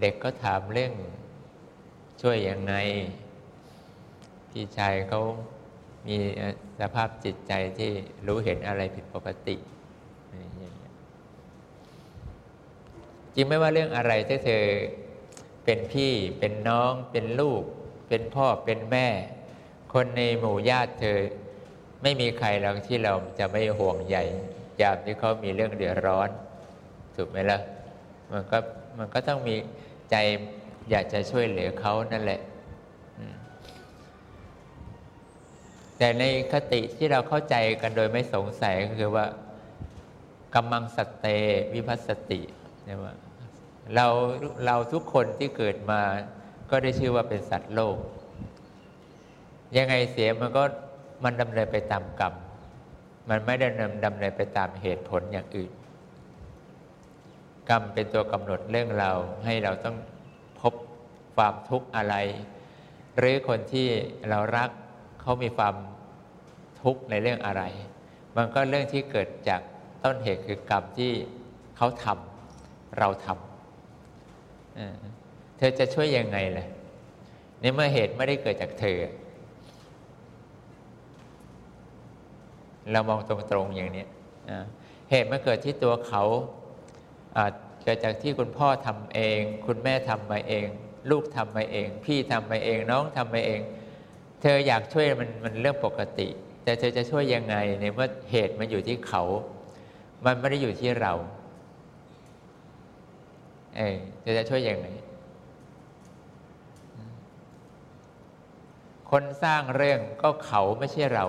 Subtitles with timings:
[0.00, 0.92] เด็กก็ถามเรื่อง
[2.20, 2.74] ช่วยยังไง
[4.50, 5.20] พี่ชายเขา
[6.06, 6.16] มี
[6.80, 7.90] สภาพจิตใจที่
[8.26, 9.56] รู้เห็นอะไรผิดปกติ
[13.34, 14.64] จริงไม่ว่าเรื่องอะไรถ้าเธอ
[15.64, 17.62] เป็นพี่เป็นน้องเป็นลูก
[18.08, 19.08] เป็นพ่อเป็นแม่
[19.92, 21.18] คนในหมู่ญาติเธอ
[22.02, 24.16] ไม่มีใครหรอกที่เราจะไม่ห่วงใย
[24.80, 26.28] ยามที่เขามีเรื่องเดือดร้อน
[27.16, 27.60] ถูกไหมละ่ะ
[28.32, 28.58] มันก็
[28.98, 29.56] มันก็ต้องมี
[30.10, 30.16] ใจ
[30.90, 32.40] อยากจะช่วยเหลือเขานั่นแหละ
[35.98, 39.26] แต่ในคติที่เราเข้าใจกันโดยไม่สงสัยก็คือว่า
[40.54, 41.26] กำมังสเต
[41.74, 42.40] วิพัสติ
[42.84, 43.14] เนี่ยว่า
[43.94, 44.06] เรา
[44.66, 46.00] เราทุกคนที่เกิดมา
[46.70, 47.96] ก็ได้ชื่อว่าเป็นสัตว์โลก
[49.76, 50.64] ยังไงเสียมันก็
[51.24, 52.34] มันดำเนินไปตามกรรม
[53.28, 53.66] มันไม่ได้
[54.04, 55.72] ดำเนินไปตามเหตุผลอย่างอื่น
[57.68, 59.10] กรรมเป็นตัวกำหนดเรื่องเรา
[59.44, 59.96] ให้เราต้อง
[60.60, 60.74] พบ
[61.36, 62.14] ความทุกข์อะไร
[63.18, 63.88] หรือคนที่
[64.28, 64.70] เรารัก
[65.20, 65.74] เขามีความ
[66.82, 67.62] ทุกข์ในเรื่องอะไร
[68.36, 69.60] มันก็เรื่องที่เกิดจาก
[70.04, 71.12] ต้นเหตุคือกรรมที่
[71.76, 76.66] เขาทำเราทำเธอจะช่วยยังไงล่ะ
[77.60, 78.98] ในเมื่อเหตุไม่ได้เกิดจากเธอ
[82.92, 84.04] เรามองตรงๆอย่างนี้
[85.10, 86.24] เหตุมันเกิดที่ตัวเขา
[87.82, 90.66] เกิดจากที่คุณพ่อทำเอง คุณแม่ทำมาเอง
[91.10, 93.60] ลูกทำมาเอง พี่ทำมาเองน้องทำมาเอง
[94.42, 96.28] เธออยากช่วยมันมันเรื่องปกติ
[96.64, 99.22] แต่เธอจะช่วยยังไงในเมื่อเหตุมันอยู่ที่เขา
[100.24, 101.12] มันไม่ได้อยู่ที่เรา
[103.76, 104.88] เออเธอจะช่วยยังไง
[109.10, 111.26] คนสร้างเรื่องก็เขาไม่ใช่เรา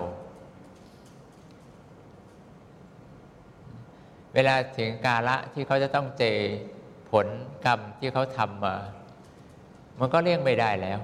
[4.34, 6.24] เวลาถึงกาละที่เขาจะต้องเจ
[7.12, 7.28] ผล
[7.66, 8.76] กรรมที่เขาทำมา
[10.00, 11.00] มันก็เลี่ยงไม่ได้แล้ว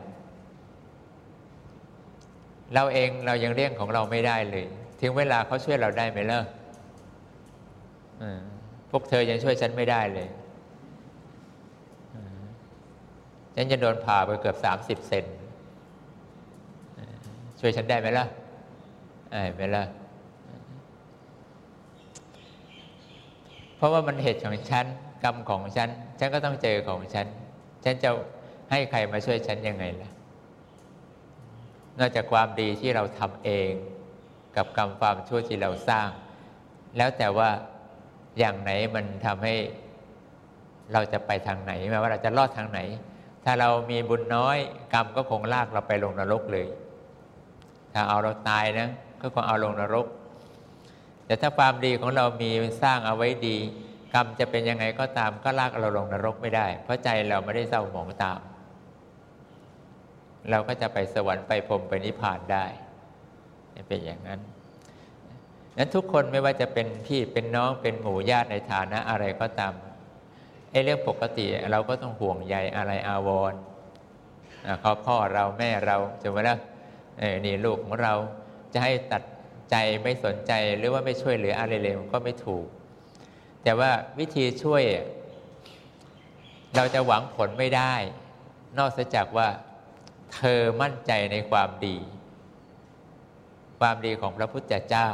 [2.74, 4.66] เราเองเรายังเลี่ยงของเราไม่ได้เลย
[5.00, 6.46] ถึงเวลาเขาช่วยเราได้ไหมเล่ะ
[8.90, 10.28] พวกเธอยังช่วยฉันไม่ได้เลย
[13.56, 15.26] ฉันจะโดนผ่าไปเกือบสามสิบเซน
[17.60, 18.26] ช่วยฉันได้ไหมล่ะ
[19.56, 19.84] ไม่ล่ะ
[23.84, 24.86] ราะว่ามันเหตุของฉัน
[25.24, 25.90] กรรมของฉัน
[26.20, 27.26] ฉันก็ต้องเจอของฉัน
[27.84, 28.10] ฉันจะ
[28.72, 30.10] ให้ใครมาช่วยฉันยังไงล่ะ
[32.00, 33.72] นอกจากความดีที่เราทำเอง
[34.56, 36.08] กับกรรมความชั่วที่เราสร้าง
[36.98, 37.50] แล้วแต่ว่า
[38.40, 39.56] อย่างไหนมันทำให้
[40.94, 42.80] เราจะไปทางไหนแม้ว่าเราจะรอดทางไหน
[43.44, 44.58] ถ้าเรามีบุญน้อย
[44.94, 46.68] กรรมก็คงลากเราไปลงนรกเลย
[47.94, 48.90] ถ้าเอาเราตายนะ
[49.22, 50.08] ก็คงเอาลงนรก
[51.26, 52.52] แต่ถ้าความดีของเรามี
[52.84, 53.58] สร้างเอาไว้ดี
[54.14, 58.40] กรรมจะเป็นยังไงก็ตามก็ลากเราลงนรกไม่ได้ เพราะใจเราไม่ได้เศร้าหมองตาม
[60.50, 62.66] เราก็จะไปสวรรค์ไปพรมไปนิพพานได้
[63.88, 64.40] เป็นอย่างนั้น
[65.78, 69.74] นั้นทุกคนไม่ว่าจะเป็นพี่เป็นน้องเป็นหมู่ญาติในฐานะอะไรก็ตาม
[70.72, 73.54] ไอ้เรื่องปกติเราก็ต้องห่วงใยอะไรอาวร
[74.82, 76.60] เขาพ่อเราแม่เราจะว่าแล้ว
[77.46, 78.14] นี่ลูกของเรา
[78.74, 79.24] จะให้ตัด
[79.72, 82.66] ใจไม่สนใจหรือว่าไม่ช่วยเหลืออะไรเลยมันก็ไม่ถูก
[83.64, 84.84] แต่ว่าวิธีช่วย
[86.76, 87.94] เราจะหวังผลไม่ได้
[88.80, 89.48] นอกจากว่า
[90.34, 91.96] เธอมั่นใจในความดี
[93.80, 95.10] ความดีของพระพุทธเจ้า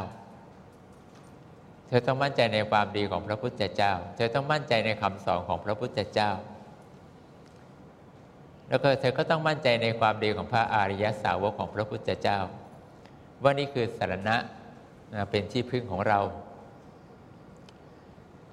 [1.87, 6.31] เธอต้องมั่นใจในความดีของพระพุทธเจ้า เธอต้องมั่นใจในคำสอนของพระพุทธเจ้า
[8.69, 12.39] แล้วก็เธอก็ต้องมั่นใจในความดีของพระอริยสาวกของพระพุทธเจ้า
[13.43, 14.35] ว่านี่คือสารณะ
[15.31, 16.19] เป็นที่พึ่งของเรา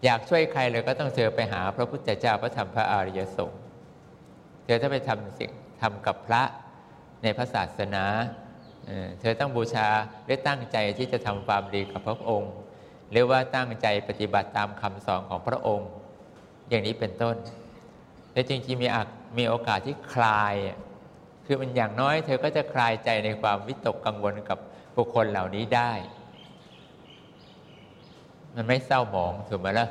[0.04, 3.60] อยากช่วยใครเลยก็ต้องเธอไปหาพระพุทธเจ้าพระธรรมพระอริยสงฆ์
[4.64, 5.50] เธอถ้าไปทำสิ่ง
[5.82, 6.42] ทำกับพระ
[7.22, 8.04] ในพระศาสนา
[9.20, 9.88] เธอต้องบูชา
[10.26, 12.53] และตั้งใจที่จะทำความดีกับพระองค์
[13.10, 15.88] หรือว่าตั้งใจปฏิบัติตามคำสอนของพระองค์
[16.68, 17.36] อย่างนี้เป็นต้น
[18.33, 18.88] แต่จริงๆมี
[19.38, 20.54] มีโอกาสที่คลาย
[21.47, 24.59] คือมันอย่างน้อย เธอก็จะคลายใจในความวิตกกังวลกับ
[24.97, 25.93] บุคคลเหล่านี้ได้
[28.54, 29.89] มันไม่เศร้าหมองถูกไหมล่ะ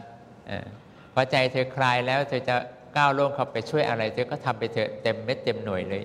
[1.13, 2.56] พอใจเธอคลายแล้วเธอจะ
[2.98, 6.04] ก้าวล่วงเข้าไปช่วยอะไร เธอก็ทำไปเถอะเต็มเม็ดเต็มหน่วยเลย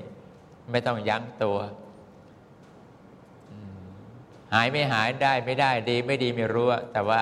[0.70, 1.58] ไม่ต้องยั้งตัว
[4.54, 7.20] หายไม่หายได้ไม่ได้ดีไม่ดีไม่รู้ แต่ว่า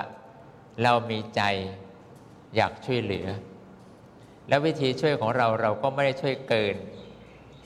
[0.83, 1.43] เรามีใจ
[2.57, 3.27] อยากช่วยเหลือ
[4.49, 6.77] แล้ววิธีช่วยของเราเราก็ไม่ได้ช่วยเกิน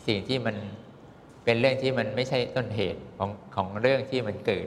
[0.06, 0.56] สิ่งที่มัน
[1.44, 4.66] เป็นเรื่องที่มันไม่ใช่ต้นเหตุของของเรื่องที่มันเกิด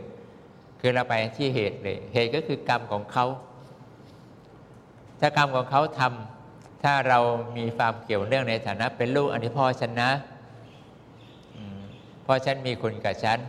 [0.80, 3.26] คือเราไปที่เหตุเลยเหตุก็คือกรรมของเขา
[5.20, 7.20] ถ้ากรรมของเขาทำถ้ถ้าเรา
[7.58, 10.12] มีความเกี่ยวเนื่องในฐานะ เป็นลูกอันนี้พ่อฉันนะ
[12.26, 13.40] พ่อฉันมีคุณกับฉัน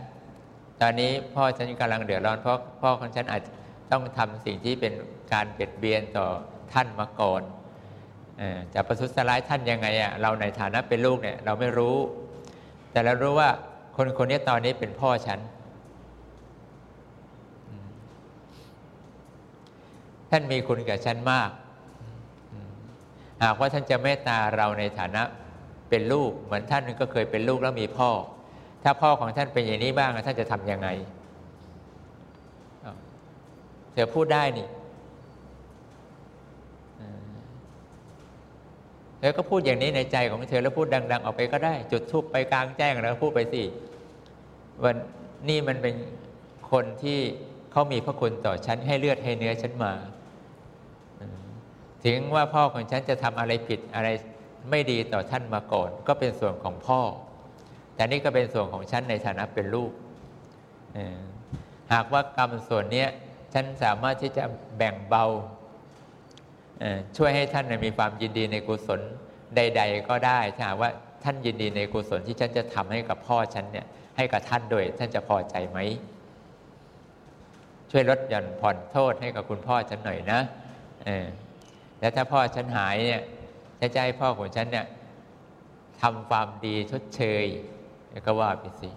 [0.81, 3.41] ตอนนี้พ่อฉันกำลังเดือดร้อนเพราะพ่อของฉันอาจ
[3.91, 4.93] ต้องทำสิ่งที่เป็น
[5.33, 6.27] การเบียดเบียนต่อ
[6.73, 7.41] ท่านมาก่อน
[8.73, 11.95] จะประทุษร้ายท่านยังไงอะเราในฐานะเป็นลูกเนี่ยเราไม่รู้
[12.91, 13.49] แต่เรารู้ว่า
[13.95, 15.39] คนคนนี้ตอนนี้เป็นพ่อฉัน
[20.31, 21.49] ท่านมีคุณกับฉันมาก
[23.43, 25.23] หากว่าท่านจะเมตตาเราในฐานะ
[25.89, 28.09] เป็นลูก เหมือนท่านก็เคยเป็นลูกแล้วมีพ่อ
[28.83, 30.87] ถ้าพ่อของท่านเป็นอย่างนี้บ้างท่านจะทำยังไง
[33.93, 34.67] เธอพูดได้นี่
[39.27, 43.63] ธอก็พูดอย่างนี้ในใจของเธอแล้วพูดดัง ๆ ออกไปก็ได้ จุดทุบไปกลางแจ้งแล้วพูดไปสิ
[44.83, 44.95] วัน
[45.49, 45.95] นี่มันเป็น
[46.71, 47.19] คนที่
[47.71, 49.93] เขามีพระคุณต่อฉันให้เลือดให้เนื้อฉันมา
[52.05, 54.09] ถึงว่าพ่อของฉันจะทำอะไรผิดอะไร
[54.69, 57.01] ไม่ดีต่อท่านมาก่อน ก็เป็นส่วนของพ่อ
[57.95, 59.91] แต่นี่ก็เป็นส่วนของฉันในฐานะเป็นลูก
[61.93, 63.05] หากว่ากรรมส่วนนี้
[63.53, 64.43] ฉันสามารถที่จะ
[64.77, 65.25] แบ่งเบา
[67.17, 69.01] ช่วยให้ท่านมีความยินดีในกุศล
[69.55, 70.89] ใด ๆ ก็ได้ถ้าหากว่า
[71.23, 73.85] ท่านยินดีในกุศลที่ฉันจะทำให้กับพ่อฉันเนี่ย
[74.17, 75.79] ให้กับท่านโดยท่านจะพอใจไหม
[77.91, 80.39] ช่วยลดหย่อนผ่อนโทษให้กับคุณพ่อฉันหน่อยนะ
[81.05, 81.25] เออ
[81.99, 83.21] แล้วถ้าพ่อฉันหายเนี่ย
[83.79, 84.85] จะใจพ่อของฉันเนี่ย
[86.01, 87.45] ทำความดีชดเชย
[88.25, 88.89] ก็ว่าไปสิ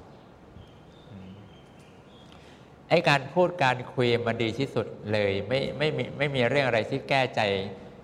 [2.91, 7.41] ไอ้การพูดการคุยมันดีที่สุดเลยไม่ไม่มีไม่มีเรื่องอะไรที่แก้ใจ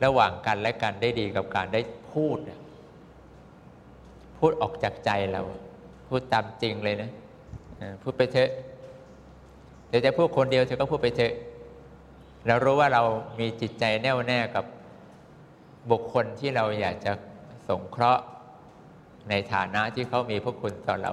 [0.05, 1.81] ระหว่างกันและกันได้ดีกับการได้
[2.13, 2.39] พูด
[4.39, 5.43] พูดออกจากใจเรา
[6.09, 7.11] พูดตามจริงเลยนะ
[8.03, 8.51] พูดไปเถอะ
[9.89, 11.35] เดี๋ยวจะพูดคนเดียวเธอก็พูดไปเถอะ
[12.47, 13.03] เรารู้ว่าเรา
[13.41, 14.65] มีจิตใจแน่วแน่กับ
[15.91, 17.13] บุคคลที่เราอยากจะ
[17.69, 18.23] สงเคราะห์
[19.31, 21.13] ในฐานะที่เขามีพระคุณต่อเรา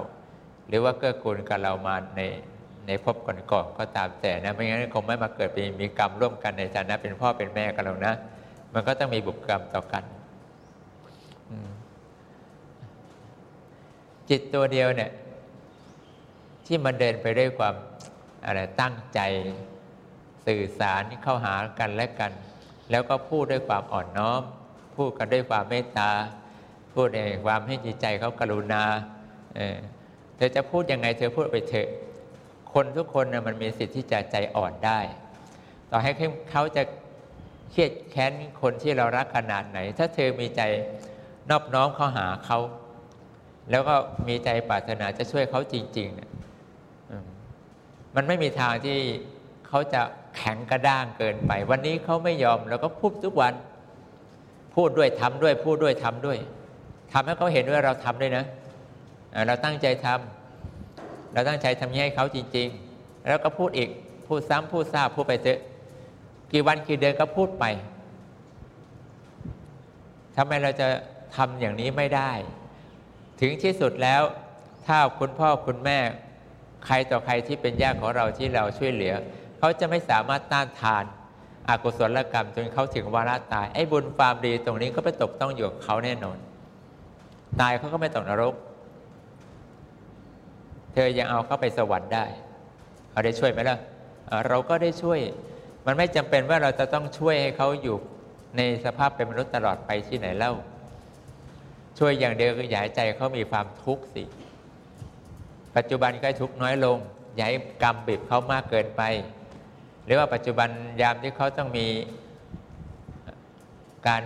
[0.68, 2.22] หรือว่าเกื้อกูลกับเรามาใน
[2.88, 8.14] ในภพก่อนๆก็ตามแต่นะไม่งั้นคงไม่มาเกิดเป็นมีกรรมร่วมกันในฐานะเป็นพ่อเป็นแม่กันหรอกนะ
[8.74, 10.04] มันก็ต้องมีบุญกรรมต่อกัน
[14.30, 15.12] จิตตัวเดียวเนี่ย
[16.66, 17.76] ที่มันเดินไปด้วยความ
[18.46, 19.20] อะไรตั้งใจ
[20.46, 22.32] สื่อสารเข้าหากันและกัน
[22.92, 24.42] แล้วก็พูดด้วยความอ่อนน้อม
[24.96, 26.10] พูดกันด้วยความเมตตา
[26.94, 28.84] พูดในความให้จิตใจเขากรุณา
[29.56, 31.88] เเธอจะพูดยังไงเธอพูดไปเถอะ
[32.74, 35.00] คนทุกคนนะมันมีสิทธิ์ที่จะใจอ่อนได้
[35.92, 36.12] ต่อให้
[36.52, 36.84] เขาจะ
[37.72, 38.31] เครียดแค้น
[38.62, 40.62] คนที่เรารักขนาดไหน ถ้าเธอมีใจ
[41.50, 42.60] นอบน้อมเข้าหาเขา
[43.72, 43.96] แล้วก็
[44.28, 46.30] มีใจปรารถนาจะช่วยเขาจริงๆเนี่ย
[48.16, 48.98] มันไม่มีทางที่
[49.68, 50.02] เขาจะ
[50.38, 53.54] แข็งกระด้างเกินไป วันนี้เขาไม่ยอมเราก็พูดทุกวัน
[54.75, 56.38] พูดด้วยทำด้วย พูดด้วยทำด้วย
[57.14, 58.46] ทำให้เขาเห็นว่าเราทำด้วยนะ
[59.48, 60.43] เราตั้งใจทำ
[61.34, 63.90] เราตั้งใจทำให้เขาจริง ๆ แล้วก็พูดอีก
[64.28, 65.60] พูดซ้ำพูดซาพูดไปเถอะ
[66.52, 67.66] กี่วันกี่เดือนก็พูดไป
[70.36, 70.88] ทำไมเราจะ
[71.36, 72.32] ทำอย่างนี้ไม่ได้
[73.42, 74.22] ถึงที่สุดแล้ว
[74.88, 76.00] ถ้าคุณพ่อคุณแม่
[76.86, 79.14] ใครต่อใครที่เป็นญาติของเราที่เราช่วยเหลือ
[79.60, 81.04] เขาจะไม่สามารถต้านทาน
[81.70, 86.38] อากุศลกรรมจนเขาถึงวาระตาย ไอ้บุญความดีตรงนี้ก็ไปตกต้องอยู่กับเขาแน่นอน
[87.62, 88.54] ตายเขาก็ไม่ตกนรก
[90.94, 92.26] เธอยังเอาเขาไปสวรรค์ได้
[93.12, 93.78] เขาได้ช่วยไหมล่ะ
[94.48, 95.20] เราก็ได้ช่วย
[95.86, 97.98] มันไม่จำเป็นว่าเราจะต้องช่วยให้เขาอยู่
[98.58, 100.54] ในสภาพเป็นมนุษย์ตลอดไปที่ไหนเล่า
[102.00, 104.24] ช่วยอย่างเดียวคืออย่าให้ใจเขามีความทุกข์สิ
[105.76, 106.98] ปัจจุบันก็ทุกข์น้อยลง
[107.36, 109.02] อย่าให้กรรมบีบเขามากเกินไป
[110.06, 110.70] หรือว่าปัจจุบัน
[111.02, 111.88] ยามที่เขาต้องมี
[114.08, 114.24] การ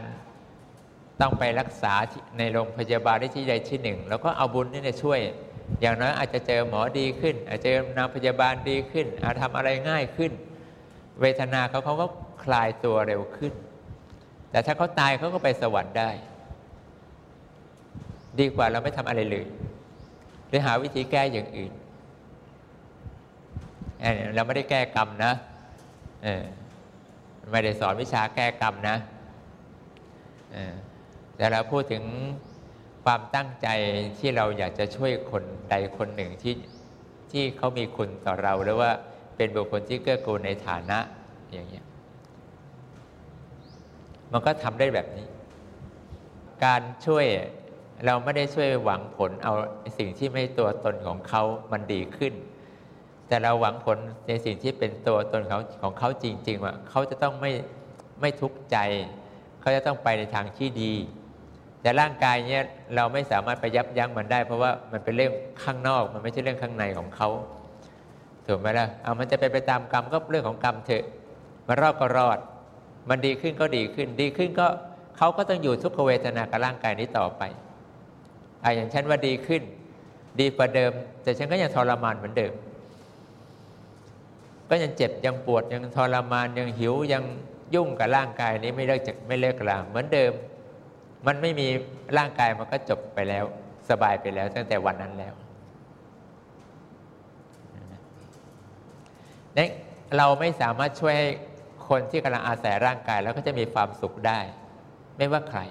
[1.21, 1.93] ต้องไปรักษา
[2.37, 5.19] ในโรงพยาบาลที่ใดที่หนึ่ง แล้วก็เอาบุญนี่ช่วย
[5.81, 10.31] อย่างน้อยอาจจะเจอหมอดีขึ้น อาจจะเจอนางพยาบาลดีขึ้น อาจทำอะไรง่ายขึ้น
[11.21, 12.07] เวทนาเขาเขาก็
[12.43, 13.53] คลายตัวเร็วขึ้น
[14.51, 16.09] แต่ถ้าเขาตายเขาก็ไปสวรรค์ได้
[18.39, 19.45] ดีกว่าเราไม่ทำอะไรเลย
[20.47, 21.73] หรือหาวิธีแก้อย่างอื่น
[24.35, 25.33] เราไม่ได้แก้กรรมนะ
[27.51, 28.97] ไม่ได้สอนวิชาแก้กรรมนะ
[31.37, 32.03] แต่เราพูดถึง
[33.11, 33.67] ความตั้งใจ
[34.19, 36.55] ที่เราอยากจะช่วยคนใดคนหนึ่งที่
[37.31, 38.91] ที่เขามีคุณต่อเราหรือว่า
[39.37, 40.99] เป็นบุคคลที่เกื้อกูลในฐานะ
[41.51, 41.85] อย่างเงี้ย
[44.31, 45.27] มันก็ทำได้แบบนี้
[46.65, 47.25] การช่วย
[48.05, 49.53] เราไม่ได้ช่วยหวังผลเอา
[49.97, 52.33] สิ่งที่ไม่ตัวตนของเขามันดีขึ้น
[53.27, 53.97] แต่เราหวังผล
[54.27, 57.51] ในสิ่งที่เป็นตัวตนของของเขาจริง ๆ ว่าเขาจะต้องไม่
[58.21, 58.77] ไม่ทุกข์ใจ
[59.61, 60.93] เขาจะต้องไปในทางที่ดี
[61.87, 62.63] แต่ร่างกายเนี่ย
[62.95, 67.29] เราไม่สามารถไปยับยั้งมันได้ เพราะว่ามันเป็นเรื่องข้างนอก มันไม่ใช่เรื่องข้างในของเขา
[68.47, 71.05] ถูกไหมล่ะเอามันจะไปไปตามกรรมก็เรื่องของกรรมเถอะ
[71.67, 72.37] มันรอดก็รอด
[73.09, 74.67] มันดีขึ้นก็ดีขึ้น ดีขึ้นก็
[75.17, 77.41] เขาก็ต้องอยู่ทุกขเวทนากับร่างกายนี้ต่อไป
[78.63, 79.61] อ่าอย่างฉันว่าดีขึ้น
[80.39, 80.91] ดีกว่าเดิม
[81.23, 82.53] แต่ฉันก็ยังทรมานเหมือนเดิม
[84.69, 87.23] ก็ยังเจ็บยังปวดยังทรมานยังหิวยัง
[87.75, 90.33] ยุ่งกับร่างกายนี้ไม่เลิกจากไม่เลิกลาเหมือนเดิม
[91.25, 91.67] มันไม่มี
[92.17, 93.45] ร่างกายมันก็จบไปแล้ว
[93.89, 95.33] สบายไปแล้วตั้งแต่วันนั้นแล้ว
[99.57, 99.67] นี่
[100.17, 101.29] เราไม่สามารถช่วยให้
[101.89, 104.39] คนที่กำลังอาศัยร่างกาย แล้วก็จะมีความสุขได้
[105.17, 105.61] ไม่ว่าใคร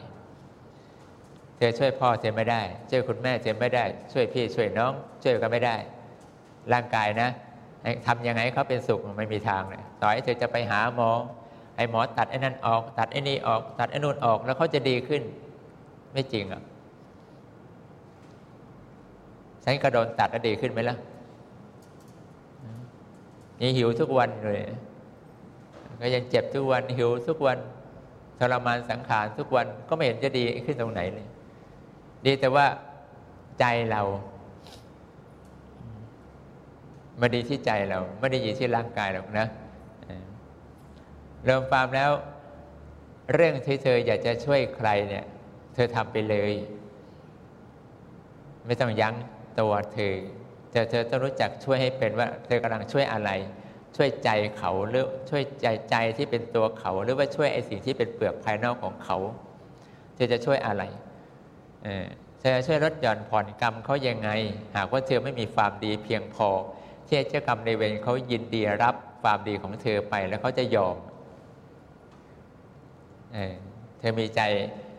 [1.57, 5.77] เธอช่วยพ่อเธอไม่ได้ ช่วยคุณแม่เธอไม่ได้ ช่วยพี่ช่วยน้อง ช่วยกันไม่ได้
[6.73, 7.31] ร่างกายนะ
[8.07, 11.11] ทำยังไงเขาเป็นสุขไม่มีทางเลยต่อให้เธอจะไปหาหมอ
[11.77, 15.23] ไอ้หมอตัดไอ้นั่นออก ตัดไอ้นี่ออก ตัดไอ้นู่นออก แล้วเขาจะดีขึ้น
[16.13, 16.63] ไม่จริงอะ
[19.65, 20.97] ฉันก็โดนตัดแล้วดีขึ้นไหมล่ะ
[23.61, 24.63] นี่หิวทุกวันเลย
[26.01, 27.59] ก็ยังเจ็บทุกวันหิวทุกวัน
[28.39, 31.27] ทรมานสังขารทุกวันก็ไม่เห็นจะดีขึ้นตรงไหนเลย
[32.27, 32.67] ดีแต่ว่า
[33.61, 34.03] ใจเรา
[37.19, 39.47] ไม่ดีที่ใจเรา ไม่ได้อยู่ที่ร่างกายหรอกนะ
[41.47, 42.13] เริ่มฟาร์มแล้ว
[43.35, 45.25] เรื่องที่เธออยากจะช่วยใครเนี่ย
[45.75, 46.53] เธอทำไปเลย
[48.67, 49.15] ไม่ต้องยั้ง
[49.61, 50.15] ตัวเธอ
[50.73, 53.31] แต่เธอต้องรู้จักช่วยให้เป็นว่า เธอกำลังช่วยอะไร
[53.97, 59.19] ช่วยใจเขาหรือช่วยใจใจที่เป็นตัวเขา หรือว่าช่วยไอสิ่งที่เป็นเปลือกภายนอกของเขา
[60.15, 60.83] เธอจะช่วยอะไร
[62.39, 64.31] เธอจะช่วยลดหย่อนผ่อนกรรมเขายังไง
[64.77, 66.49] หากว่าเธอไม่มีความดีเพียงพอ
[67.07, 70.97] ที่เจ้ากรรมในเวรเขายินดีรับความดีของเธอไปแล้วเขาจะยอม
[73.37, 74.41] เเธอมีใจ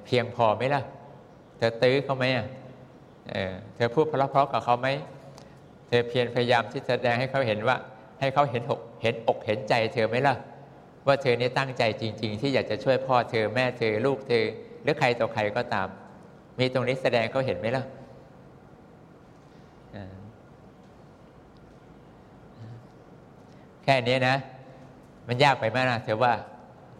[0.05, 0.81] เพียงพอไหมล่ะ
[1.57, 2.45] เธอตื้อเขาไหมอะ
[3.29, 4.87] เเธอพูดเพราะๆกับเขาไหม
[5.87, 7.77] เธอเพียรพยายามที่แสดงให้เขาเห็นว่า
[8.19, 10.35] ให้เขาเห็นอกเห็นอกเห็นใจ เธอไหมล่ะ
[11.07, 14.45] ว่าเธอนี่ตั้งใจจริง ๆ ที่อยากจะช่วยพ่อเธอแม่เธอลูกเธอ
[14.83, 15.87] หรือใครต่อใครก็ตาม
[16.59, 17.83] มีตรงนี้แสดงเขาเห็นไหมล่ะ
[23.83, 24.35] แค่นี้นะ
[25.27, 26.33] มันยากไปไหมนะเธอว่า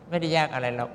[0.10, 0.91] ไม่ได้ยากอะไรหรอก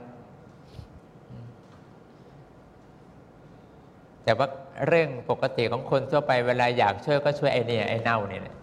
[4.25, 4.47] แต่ว่า
[4.89, 8.57] เรื่องปกติของคนทั่วไปเวลาอยากช่วยก็ช่วยไอ้นี่ยไอ้เน่าเนี่แหละ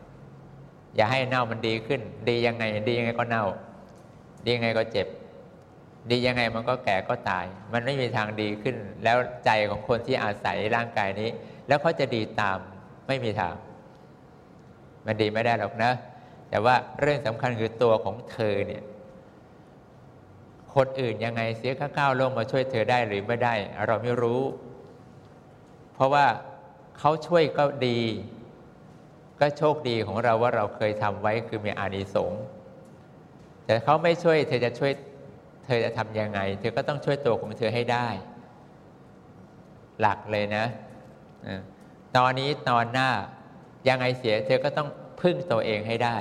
[0.95, 3.45] อย่าให้เน่ามันดีขึ้น ดียังไง ดียังไงก็เน่า
[4.45, 5.07] ดียังไงก็เจ็บ
[6.11, 11.29] ดียังไงมันก็แก่ก็ตาย มันไม่มีทางดีขึ้น แล้วใจของคนที่อาศัยร่างกายนี้
[11.67, 12.57] แล้วเขาจะดีตาม
[13.07, 13.55] ไม่มีทาง
[15.05, 15.91] มันดีไม่ได้หรอกนะ
[16.49, 18.83] แต่ว่าเรื่องสำคัญคือตัวของเธอเนี่ย
[20.75, 23.53] คนอื่นยังไงเสียข้าก้าวลงมาช่วยเธอได้หรือไม่ได้
[23.87, 24.41] เราไม่รู้
[25.99, 26.27] เพราะว่า
[26.99, 27.99] เขาช่วยก็ดี
[29.39, 32.43] ก็โชคดีของเราว่าเราเคยทำไว้คือมีอานิสงส์
[33.65, 34.91] แต่เขาไม่ช่วย เธอจะช่วย
[35.65, 38.07] เธอจะทำยังไง เธอก็ต้องช่วยตัวของเธอให้ได้
[39.99, 40.65] หลักเลยนะ
[42.17, 43.09] ตอนนี้ตอนหน้า
[43.87, 44.89] ยังไงเสีย เธอก็ต้อง
[45.21, 46.17] พึ่งตัวเองให้ได้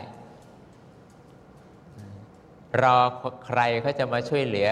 [2.83, 2.99] รอ
[3.47, 4.71] ใครเขาจะมาช่วยเหลือ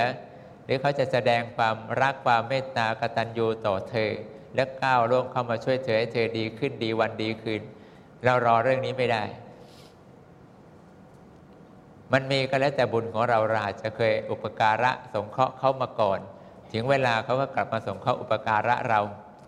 [0.64, 4.12] หรือเขาจะแสดงความรักความเมตตากตัญญูต่อเธอ
[4.56, 7.62] และก้าวล่วงเข้ามาช่วยเธอให้เธอดีขึ้นดีวันดีคืน
[8.24, 9.24] เรารอเรื่องนี้ไม่ได้
[12.12, 16.20] มันมีก็แล้วแต่บุญของเราราจะเคยอุปการะสงเคราะห์เขามาก่อน
[16.72, 19.00] ถึงเวลาเขาก็กลับมาสงเคราะห์อุปการะเรา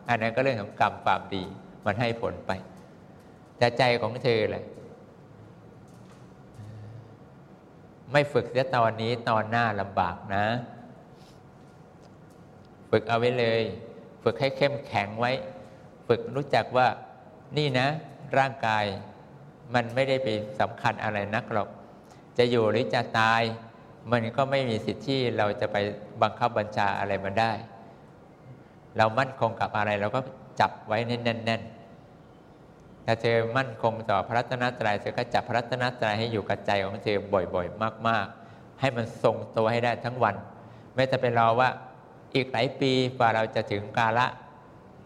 [0.08, 1.44] อันนั้นก็เรื่องของกรรมความดี
[1.84, 2.50] มันให้ผลไป
[3.58, 4.64] แต่ใจของเธอแหละ
[8.12, 10.46] ไม่ฝึกเสียตอนนี้ตอนหน้าลำบากนะ
[12.90, 13.62] ฝึกเอาไว้เลย
[14.30, 15.32] ฝึกให้เข้มแข็งไว้
[16.08, 16.86] ฝึกรู้จักว่า
[17.56, 17.88] นี่นะ
[18.38, 18.84] ร่างกาย
[19.74, 20.28] มันไม่ได้ไป
[20.60, 21.68] สำคัญอะไรนักหรอก
[22.38, 23.42] จะอยู่หรือจะตาย
[24.10, 25.76] มันก็ไม่มีสิทธิ์ที่เราจะไป
[26.22, 27.52] บังคับบัญชาอะไรมันได้
[28.96, 30.20] เรามั่นคงกับอะไรเราก็
[30.60, 37.16] จับไว้แน่นๆถ้าเธอมั่นคงต่อพระรัตนตรัยเธอก็จับพระรัตนตรัยให้อยู่กับใจของเธอ
[37.54, 40.34] บ่อยๆ มาก ๆ ให้มันทรงตัวให้ได้ทั้งวัน
[40.94, 41.70] ไม่จะไปรอว่า
[42.34, 44.26] อีกหลายปีกว่าเราจะถึงกาละ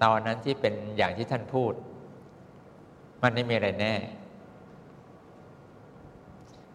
[0.03, 1.73] ตอนนั้นที่เป็นอย่างที่ท่านพูด
[3.23, 3.95] มันไม่มีอะไรแน่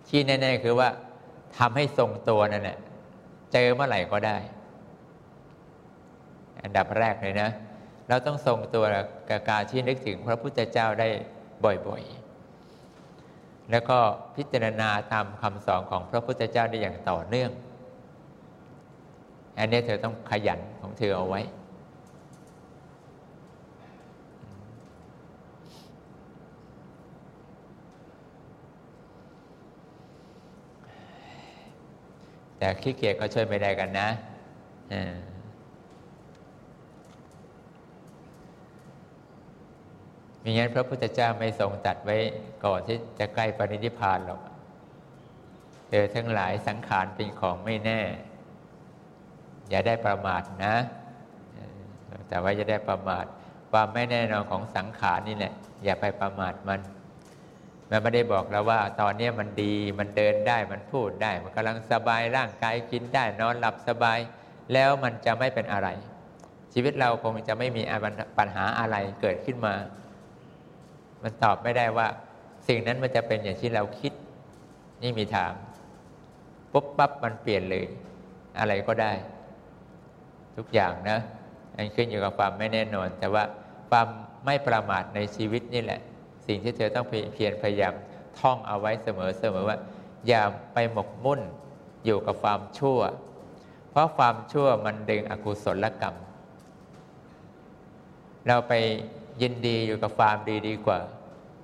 [0.08, 0.90] ที่แน่ ๆ คือว่า
[1.58, 2.78] ทำให้ทรงตัวนั่นแหละ
[3.54, 4.38] เจอเมื่อไหร่ก็ได้
[6.64, 7.50] อันดับแรกเลยนะ
[8.08, 8.86] เราต้องทรงตัว
[9.30, 11.10] กับการที่นึกถึงพระพุทธเจ้าได้
[11.66, 13.98] บ่อยๆ แล้วก็
[14.36, 17.52] พิจารณาตามคำสอนของพระพุทธเจ้าได้อย่างต่อเนื่อง
[19.58, 21.42] อันนี้เธอต้องขยันของเธอเอาไว้
[32.58, 34.10] แต่ขี้เกียจก็ช่วยไม่ได้กันนะ
[40.44, 42.18] มีงั้นพระพุทธเจ้าไม่ทรงตัดไว้
[42.66, 44.42] ก่อนที่จะใกล้ปรินิพานหรอก
[45.90, 48.02] เธอทั้งหลายสังขารเป็นของไม่แน่
[49.70, 50.76] อย่าได้ประมาทนะ
[52.28, 53.26] แต่ว่าจะได้ประมาท
[53.72, 56.80] ความไม่แน่นอนของสังขารนี่แหละอย่าไปประมาทมัน
[57.90, 64.20] มันไม่ได้บอกแล้วว่า ตอนนี้มันดีมันเดินได้มันพูดได้ มันกำลังสบายร่างกายกินได้ นอนหลับสบาย
[64.74, 65.90] แล้วมันจะไม่เป็นอะไร
[66.74, 67.84] ชีวิตเราคงจะไม่มี
[68.38, 69.74] ปัญหาอะไรเกิดขึ้นมา
[71.24, 72.08] มันตอบไม่ได้ว่า
[72.68, 74.14] สิ่งนั้นมันจะเป็นอย่างที่เราคิด
[75.04, 75.52] นี่มีทาง
[76.72, 77.86] ปุ๊บปั๊บมันเปลี่ยนเลย
[78.60, 79.12] อะไรก็ได้
[80.58, 81.20] ทุกอย่างนะ
[81.76, 83.44] อันขึ้นอยู่กับความไม่แน่นอน แต่ว่า
[83.90, 84.08] ความ
[84.46, 86.00] ไม่ประมาทในชีวิตนี่แหละ
[86.48, 87.94] สิ่งที่เธอต้องเพียรพยายาม
[88.40, 89.78] ท่องเอาไว้เสมอเสมอว่า
[90.28, 90.42] อย่า
[90.74, 91.42] ไปหมกมุ่น
[92.06, 93.00] อยู่กับความชั่ว
[93.92, 96.16] เพราะความชั่วมันดึงอกุศลกรรม
[98.48, 98.74] เราไป
[99.42, 101.00] ยินดีอยู่กับความดีดีกว่า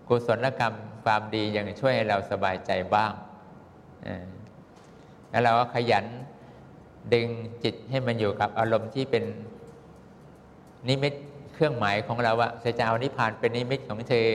[0.08, 0.74] กุศลกรรม
[1.06, 3.14] ความดียังช่วยให้เราสบายใจบ้าง
[5.30, 6.06] แล้วเราก็ขยัน
[7.14, 7.28] ดึง
[7.64, 9.24] จิตให้มันอยู่กับอารมณ์ที่เป็น
[10.90, 11.14] นิมิต
[11.54, 14.28] เครื่องหมายของเราว่าจะเอานิพพานเป็นนิมิตของเธอ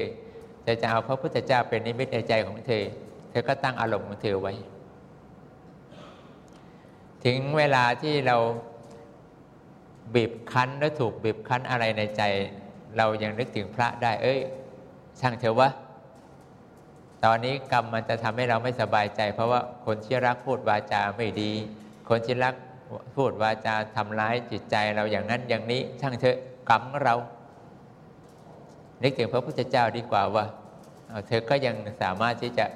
[0.67, 2.83] จะจะเอาพระพุทธเจ้าเป็นนิมิตในใจของเธอ
[3.31, 4.55] เธอก็ตั้งอารมณ์ของเธอไว้
[7.25, 8.37] ถึงเวลาที่เรา
[10.15, 12.23] บีบคั้นและถูกบีบคั้นอะไรในใจ
[12.97, 14.41] เรายังนึกถึงพระได้ เอ้ย
[15.21, 15.71] ช่างเถอะวะ
[17.25, 21.53] ตอนนี้กรรมมันจะทำให้เราไม่สบายใจ เพราะว่าคนที่รักพูดวาจาไม่ดี
[22.09, 22.55] คนที่รัก
[23.17, 26.39] พูดวาจาทำร้ายจิตใจเราอย่างนั้นอย่างนี้ช่างเถอะ
[26.71, 27.15] กรรมเรา
[29.03, 30.45] นึกถึงพระพุทธเจ้าดีกว่าว่า
[31.27, 32.67] เธอก็ยังสามารถที่จะ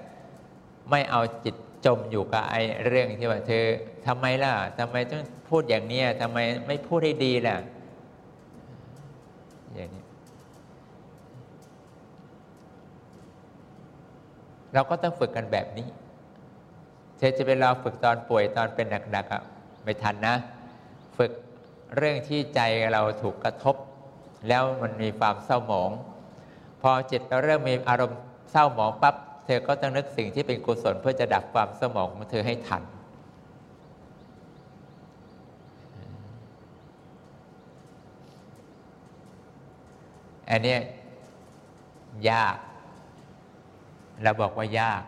[0.91, 1.55] ไม่เอาจิต
[1.87, 3.65] จมอยู่กับไอ้เรื่องที่ว่า เธอ
[4.07, 7.57] ทำไมล่ะทำไมต้องพูดอย่างนี้ทำไมไม่พูดให้ดีล่ะ
[9.75, 10.05] อย่างนี้
[14.75, 15.89] เราก็ต้องฝึกกันแบบนี้
[17.23, 20.35] ธอจะไปรอฝึกตอนป่วยตอนเป็นหนักๆไม่ทันนะ
[21.17, 21.33] ฝึก
[21.97, 22.61] เรื่องที่ใจ
[22.93, 23.77] เราถูกกระทบ
[24.49, 25.91] แล้วมันมีความเศร้าหมอง
[26.83, 28.19] พอจิตเราเริ่มมีอารมณ์
[28.51, 32.83] เศร้าหมองปับ๊บเธอก็ต้องนึกสิ่งที่เป็นกุศลเพื่อจะดับความเศร้าหมองของเธอให้ทัน
[40.51, 40.77] อันนี้
[42.31, 42.57] ยาก
[44.23, 45.03] เราบอกว่ายาก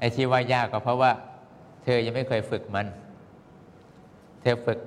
[0.00, 1.12] ไอ้ที่ว่ายากก็เพราะว่า
[1.84, 2.86] เธอยังไม่เคยฝึกมัน
[4.42, 4.78] เธอฝึก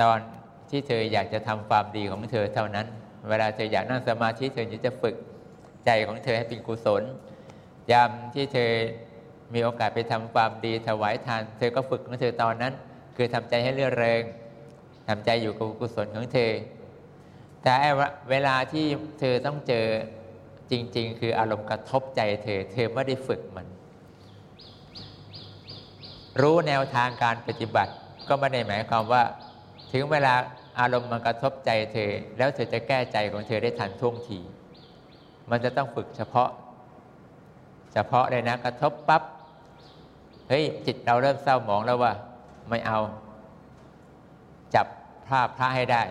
[0.00, 0.18] ตอน
[0.70, 2.86] ที่เธออยากจะทำความดีของเธอเท่านั้น
[3.28, 5.14] เวลาเธออยากนั่งสมาธิเธอจะฝึก
[5.86, 7.02] ใจของเธอให้เป็นกุศล
[7.90, 8.70] ยามที่เธอ
[9.54, 12.72] มีโอกาสไปทำความดีถวายทาน เธอก็ฝึกของเธอตอนนั้น
[13.16, 14.22] คือทำใจให้เรื่อเริง
[15.08, 16.52] ทำใจอยู่กับกุศลของเธอ
[17.62, 17.74] แต่
[18.30, 18.86] เวลาที่
[19.20, 19.86] เธอต้องเจอ
[20.70, 23.66] จริง ๆ คืออารมณ์กระทบใจเธอ เธอไม่ได้ฝึกมัน
[26.40, 27.92] รู้แนวทางการปฏิบัติ
[28.28, 29.22] ก็ไม่ได้หมายความว่า
[29.92, 30.34] ถึงเวลา
[30.78, 34.38] อารมณ์มันกระทบใจเธอ แล้วเธอจะแก้ใจของเธอได้ทันท่วงที
[35.50, 36.50] มันจะต้องฝึกเฉพาะ
[37.92, 39.22] เฉพาะเลยนะ กระทบปับ๊บ
[40.48, 42.12] เฮ้ยจิตเราเริ่มเศร้าหมองแล้วว่า
[42.68, 42.98] ไม่เอา
[44.74, 44.86] จับ
[45.28, 46.02] ภาพพระให้ได้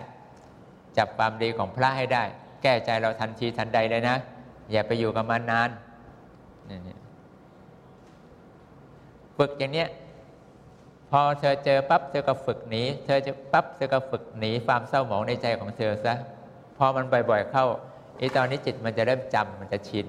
[0.98, 2.24] จับความดีของพระให้ได้
[2.62, 4.16] แก้ใจเราทันทีทันใดเลยนะ
[4.70, 5.70] อย่าไปอยู่กับมันนาน
[9.38, 9.88] ฝึกอย่างเนี้ย
[11.10, 16.14] พอเธอเจอปั๊บเธอก็ฝึกหนีเธอจะปั๊บเธอก็ฝึกหนีความเศร้าหมองในใจของเธอซะ
[16.76, 17.66] พอมันบ่อยๆเข้า
[18.18, 20.06] ไอ้ตอนนี้จิตมันจะเริ่มจำมันจะชิน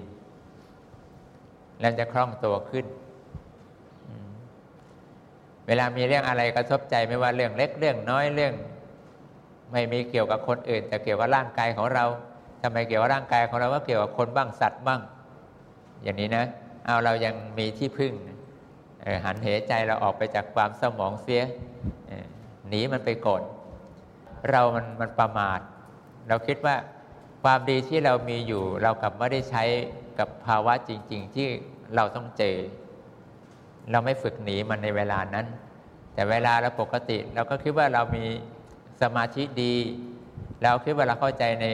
[1.79, 2.85] แล้วจะคล่องตัวขึ้น
[5.67, 8.53] เวลามีเรื่องอะไรกระทบใจไม่ว่าเรื่องเล็กเรื่องน้อยเรื่อง
[9.71, 12.05] ไม่มีเกี่ยวกับคนอื่น แต่เกี่ยวกับร่างกายของเรา
[12.61, 15.01] ทำไมเกี่ยวกับร่างกายของเราก็เกี่ยวกับคนบ้างสัตว์บ้าง
[16.03, 16.45] อย่างนี้นะ
[16.85, 18.13] เอาเรายังมีที่พึ่ง
[19.23, 21.43] หันเหใจเราออกไปจากความสมองเสีย
[22.69, 23.41] หนีมันไปโกรธ
[24.51, 25.59] เรามันมันประมาท
[26.27, 26.75] เราคิดว่า
[27.43, 29.63] ความดีที่เรามีอยู่ เรากลับไม่ได้ใช้
[30.19, 31.47] กับภาวะจริง ๆ ที่
[31.95, 32.57] เราต้องเจอ
[33.91, 35.45] เราไม่ฝึกหนีมันในเวลานั้น
[36.13, 38.25] แต่เวลาเราปกติ เราก็คิดว่าเรามี
[39.01, 39.75] สมาธิดี
[40.63, 41.67] เราคิดว่าเราเข้าใจใน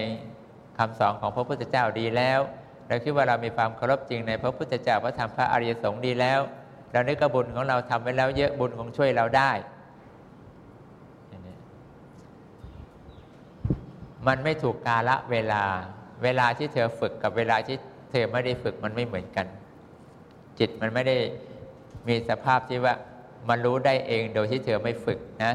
[0.78, 2.40] คำสอนของพระพุทธเจ้าดีแล้ว
[2.88, 6.40] เราคิดว่าเรามีความเคารพจริงในพระพุทธเจ้าพระธรรมพระอริยสงฆ์ดีแล้ว
[6.91, 9.52] เรานึกว่าบุญของเราทำไปแล้วเยอะบุญคงช่วยเราได้
[14.28, 15.63] มันไม่ถูกกาละเวลา
[16.23, 17.78] เวลาที่เธอฝึกกับเวลาที่
[18.12, 19.47] เธอไม่ได้ฝึกมันไม่เหมือนกัน
[20.60, 21.17] จิตมันไม่ได้
[22.08, 22.95] มีสภาพที่ว่า
[23.50, 25.54] มันรู้ได้เองโดยที่เธอไม่ฝึกนะ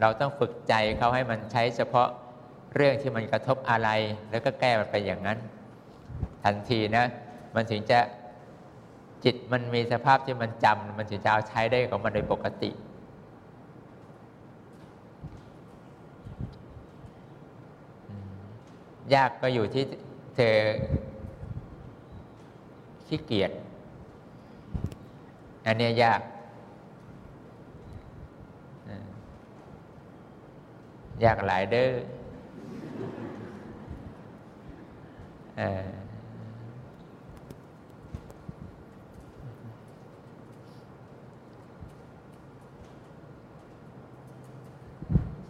[0.00, 2.08] เราต้องฝึกใจเขาให้มันใช้เฉพาะ
[2.74, 3.90] เรื่องที่มันกระทบอะไร
[4.30, 5.38] แล้วก็แก้มันไปอย่างนั้น
[6.44, 7.04] ทันทีนะ
[7.54, 7.98] มันถึงจะ
[9.24, 12.70] จิตมันมีสภาพที่มันจำมันถึงจะเอาใช้ได้ของมันโดยปกติ
[19.14, 19.84] ยากก็อยู่ที่
[20.34, 20.54] เธอ
[23.06, 23.50] ขี้เกียจ
[25.66, 26.20] อันนี้ยาก
[31.24, 31.88] ยากหลายเด้อ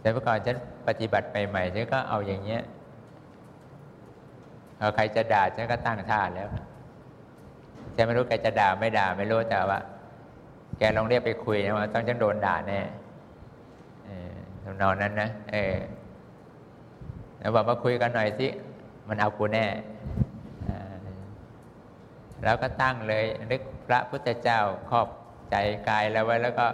[0.05, 2.61] แต่เมื่อก่อนฉันปฏิบัติใหม่ๆฉันก็เอาอย่างเงี้ย
[4.79, 6.47] เอาใครจะด่าฉันก็ตั้งท่าแล้ว
[7.95, 9.79] ฉันไม่รู้แกจะด่าไม่ด่าไม่รู้แต่ว่า
[10.77, 12.79] แกลองเรียกไปคุยนะว่าต้องฉันโดนด่าแน่
[14.63, 15.75] ทำนองนั้นนะเออ
[17.39, 18.47] แล้วบอกมาคุยกันหน่อยสิ
[19.07, 19.65] มันเอากูแน่
[22.43, 25.07] แล้วก็ตั้งเลยนึกพระพุทธเจ้าครอบ
[25.49, 25.55] ใจ
[25.87, 26.67] กายแล้วไว้แล้วก็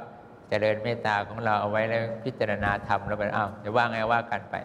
[0.51, 4.55] จริญเมตตาของเราเอาไว้แล้วพิจารณาธรรมแล้วไปอ้าวจะว่าไงว่ากันไป